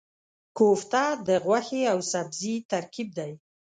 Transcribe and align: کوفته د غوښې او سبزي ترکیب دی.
کوفته 0.57 1.03
د 1.27 1.29
غوښې 1.45 1.81
او 1.93 1.99
سبزي 2.11 2.55
ترکیب 2.71 3.09
دی. 3.17 3.31